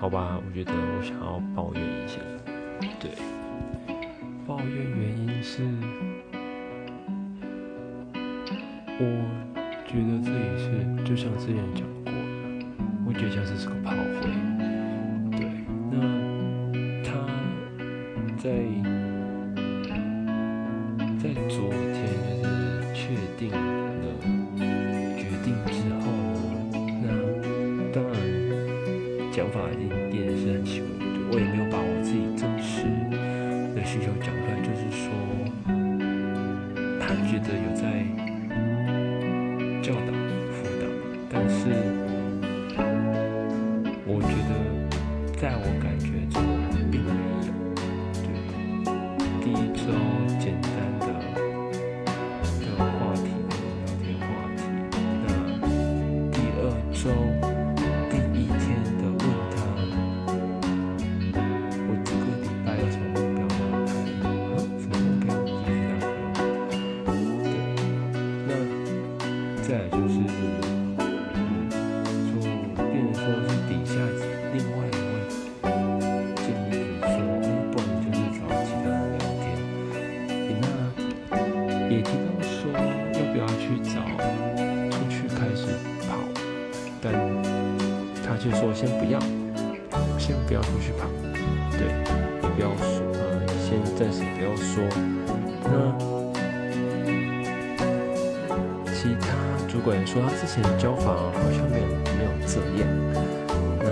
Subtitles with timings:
[0.00, 2.16] 好吧，我觉得我想要抱怨一下，
[2.98, 3.10] 对，
[4.46, 5.62] 抱怨原因是，
[8.98, 9.04] 我
[9.86, 12.12] 觉得这里是就像之前讲过，
[13.06, 14.30] 我觉得像是个炮灰，
[29.40, 30.86] 想法一定是很奇怪，
[31.32, 32.84] 我也没有把我自己真实
[33.74, 35.08] 的需求讲出来，就是说
[37.00, 38.04] 他觉得有在
[39.80, 40.12] 教导
[40.52, 40.84] 辅导，
[41.30, 41.72] 但是
[44.04, 44.52] 我觉得
[45.40, 46.36] 在我感觉中
[46.90, 47.08] 并没
[47.40, 47.48] 有，
[48.20, 48.28] 对，
[49.40, 49.88] 第一周
[50.38, 50.68] 简单
[51.00, 51.06] 的
[52.60, 52.84] 的话
[53.14, 54.60] 题聊天话题，
[55.24, 55.32] 那
[56.30, 56.60] 第二
[56.92, 57.08] 周
[69.70, 70.98] 再就是，嗯，
[72.26, 72.42] 就
[72.90, 73.94] 变成说是底下
[74.52, 75.08] 另外一位
[76.42, 77.06] 建议是说，
[77.40, 79.46] 哎，不然你就是找其他人聊天。
[80.60, 80.66] 那
[81.88, 82.50] 也提到说
[83.14, 83.94] 要不要去找
[84.90, 85.62] 出去开始
[86.00, 86.18] 跑，
[87.00, 87.14] 但
[88.26, 89.20] 他却说先不要，
[90.18, 91.06] 先不要出去跑，
[91.78, 91.86] 对，
[92.42, 94.82] 也不要说，呃，先暂时不要说。
[95.62, 95.70] 那
[98.92, 99.28] 其他
[99.70, 101.86] 主管说他之前的教法好像没有
[102.18, 102.88] 没有这样，
[103.78, 103.86] 那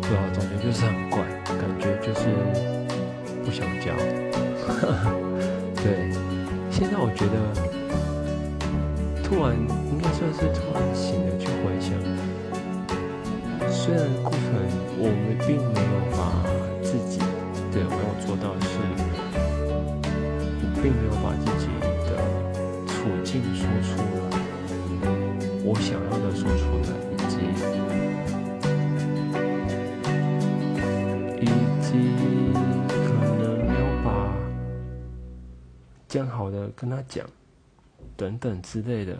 [0.00, 2.26] 不知道总觉就是很怪，感觉就是
[3.44, 3.94] 不想教。
[5.80, 6.10] 对，
[6.68, 7.34] 现在我觉得
[9.22, 11.94] 突然应该算是突然醒了，去回想，
[13.70, 14.40] 虽然过程
[14.98, 16.20] 我们并没有把
[16.82, 17.20] 自己
[17.70, 18.74] 对我要做到的事，
[20.82, 21.70] 并没有把自己
[22.10, 22.10] 的
[22.88, 24.31] 处境说出来，
[25.74, 27.34] 我想要的说出来，以及
[31.40, 31.46] 以
[31.80, 31.88] 及
[32.92, 34.36] 可能没有把
[36.06, 37.26] 讲好的跟他讲，
[38.18, 39.16] 等等之类的。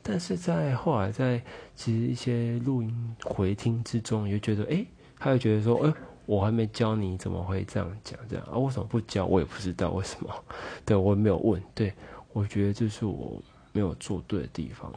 [0.00, 1.42] 但是在后来在
[1.74, 4.86] 其实一些录音回听之中，也就觉得，哎、
[5.18, 5.92] 他会觉得说，哎、
[6.26, 8.16] 我还没教你，怎么会这样讲？
[8.28, 8.56] 这样啊？
[8.56, 9.26] 为什么不教？
[9.26, 10.32] 我也不知道为什么。
[10.86, 11.60] 对我也没有问。
[11.74, 11.92] 对
[12.32, 13.42] 我觉得这是我
[13.72, 14.94] 没有做对的地方。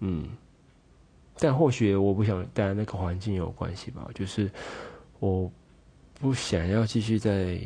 [0.00, 0.28] 嗯，
[1.38, 4.50] 但或许我不想待在那个环境有关系吧，就是
[5.18, 5.50] 我
[6.14, 7.60] 不想要继续在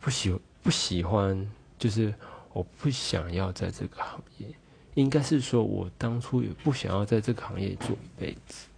[0.00, 2.14] 不喜不喜欢，就是
[2.52, 4.46] 我不想要在这个行业。
[4.94, 8.68] 应该是说，我当初也不想要在这个行业做一辈子。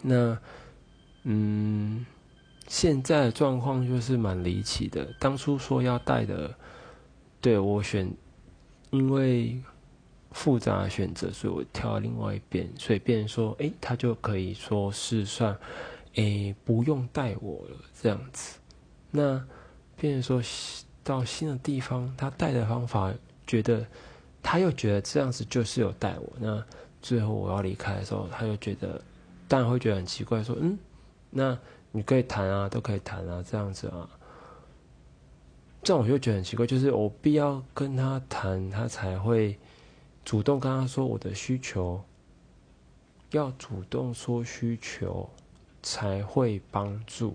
[0.00, 0.38] 那，
[1.24, 2.06] 嗯，
[2.68, 5.12] 现在的状况就是蛮离奇的。
[5.18, 6.56] 当初说要带的，
[7.40, 8.10] 对我选，
[8.90, 9.60] 因为
[10.32, 15.56] 复杂的选择，所以我跳到另外一边，所以变成说，诶，他就可以说是算，
[16.14, 18.58] 诶，不用带我了这样子。
[19.10, 19.44] 那
[19.96, 20.42] 变成说
[21.02, 23.12] 到新的地方，他带的方法。
[23.48, 23.82] 觉得
[24.42, 26.62] 他又觉得这样子就是有带我，那
[27.00, 29.00] 最后我要离开的时候，他又觉得
[29.48, 30.78] 当然会觉得很奇怪，说嗯，
[31.30, 31.58] 那
[31.90, 34.06] 你可以谈啊，都可以谈啊，这样子啊，
[35.82, 39.58] 这样我就觉得很奇怪，就是我必要跟他谈，他才会
[40.28, 42.04] 主动跟他说我的需求，
[43.30, 45.26] 要主动说需求
[45.82, 47.34] 才会帮助，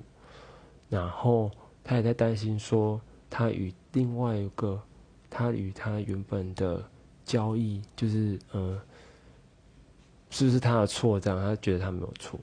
[0.92, 1.50] 然后
[1.84, 4.80] 他也在担心说他与另外一个。
[5.28, 6.88] 他与他原本的
[7.26, 8.80] 交易，就是嗯，
[10.30, 11.20] 是不是他的错？
[11.20, 12.40] 这样他觉得他没有错。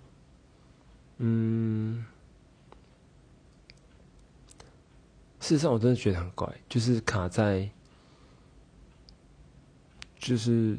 [1.19, 2.05] 嗯，
[5.39, 7.71] 事实上我真的觉得很怪，就是卡在，
[10.21, 10.79] 就是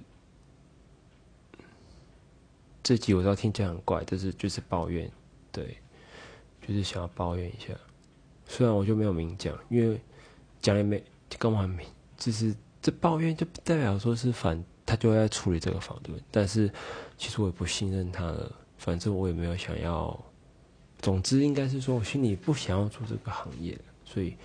[2.82, 5.12] 这集我知道听起来很怪，但是就是抱怨，
[5.52, 5.78] 对，
[6.66, 7.74] 就是想要抱怨一下。
[8.46, 10.00] 虽然我就没有明讲，因为
[10.62, 11.04] 讲也没
[11.40, 11.86] 跟我明。
[12.18, 16.72] 就是这抱怨就不代表说是反他就在处理这个房子，但是
[17.18, 20.24] 其实我也不信任他了，反正我也没有想要，
[21.00, 24.36] 总之应该是说我心里不想要做这个行业，所以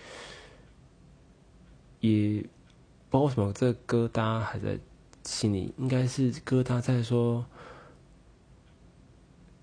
[2.00, 2.43] 也
[3.11, 4.79] 包括什么这疙瘩还在
[5.25, 7.44] 心里，应该是疙瘩在说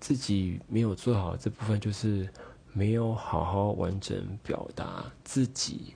[0.00, 2.28] 自己没有做好这部分，就是
[2.72, 5.94] 没有好好完整表达自己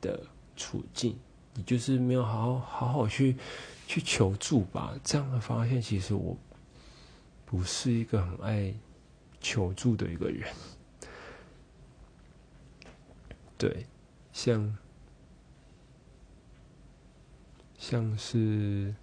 [0.00, 0.20] 的
[0.56, 1.18] 处境。
[1.56, 3.36] 你就是没有好好好好去
[3.86, 4.92] 去求助吧？
[5.04, 6.36] 这样的发现，其实我
[7.44, 8.74] 不是一个很爱
[9.40, 10.52] 求助的一个人。
[13.56, 13.86] 对，
[14.32, 14.76] 像
[17.86, 18.94] 像是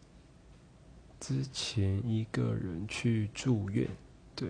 [1.19, 3.87] 之前一个人去住院，
[4.35, 4.49] 对，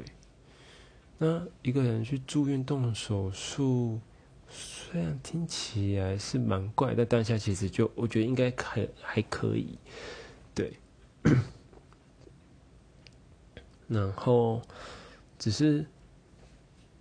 [1.17, 3.99] 那一个人去住院动手术，
[4.47, 9.77] 虽然听起来是蛮怪，但当下其实就我觉得应该还还可以，
[10.55, 10.77] 对。
[13.89, 14.61] 然后
[15.37, 15.85] 只是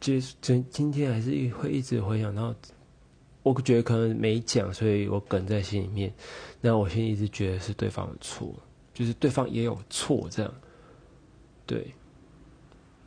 [0.01, 2.53] 接今今天还是会一直回想到。
[3.43, 6.13] 我觉得可能没讲，所以我梗在心里面。
[6.61, 8.53] 那我现在一直觉得是对方的错，
[8.93, 10.55] 就是对方也有错这样。
[11.65, 11.95] 对。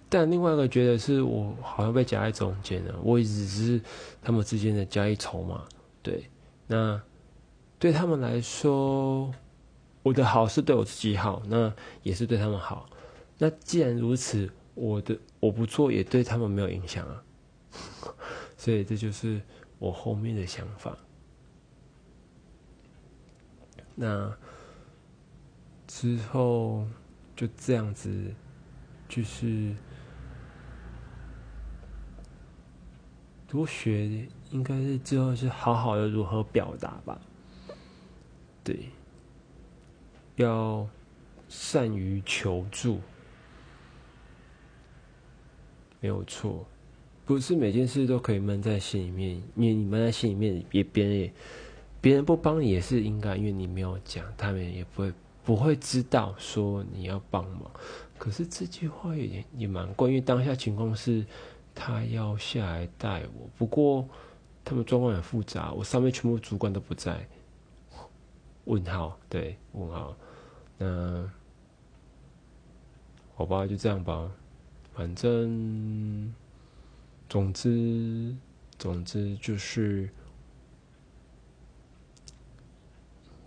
[0.09, 3.79] 但另外一个觉得是我好像被夹在中间了，我只是
[4.23, 5.63] 他们之间的交易筹码。
[6.01, 6.23] 对。
[6.65, 6.99] 那
[7.77, 9.31] 对他们来说，
[10.01, 11.71] 我的好是对我自己好，那
[12.01, 12.89] 也是对他们好。
[13.37, 17.23] 那既然如此，我的我不做也对他们没有影响啊。
[18.57, 19.39] 所以这就是。
[19.83, 20.97] 我后面的想法，
[23.95, 24.33] 那
[25.85, 26.87] 之后
[27.35, 28.33] 就这样子，
[29.09, 29.75] 就是
[33.45, 37.19] 多学，应该是之后是好好的如何表达吧。
[38.63, 38.87] 对，
[40.37, 40.87] 要
[41.49, 43.01] 善于求助，
[45.99, 46.65] 没有错。
[47.25, 51.33] 不是每件事都可以闷在心里面，因为你闷在心里面，也别人也
[52.01, 55.13] 别人不帮你也是应该，因为你没有讲，他们也不会
[55.45, 57.71] 不会知道说你要帮忙。
[58.17, 61.25] 可是这句话也也蛮怪，因为当下情况是
[61.73, 64.05] 他要下来带我，不过
[64.65, 67.25] 他们状况很复杂，我上面全部主管都不在。
[68.65, 70.15] 问号，对，问号，
[70.77, 71.29] 那
[73.35, 74.29] 好吧，就这样吧，
[74.93, 76.33] 反正。
[77.33, 78.35] 总之，
[78.77, 80.07] 总之就是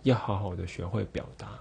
[0.03, 1.57] 要好好的学会表达。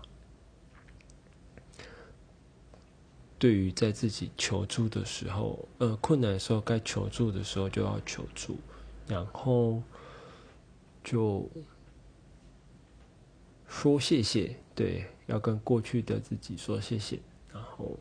[3.39, 8.59] 对于在自己求助的时候，呃，困难的时候该求助的时候就要求助，
[9.07, 9.81] 然后
[11.05, 11.49] 就
[13.69, 14.57] 说谢谢。
[14.75, 17.21] 对，要跟过去的自己说谢谢，
[17.53, 17.97] 然后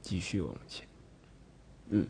[0.00, 0.86] 继续往前。
[1.88, 2.06] 嗯。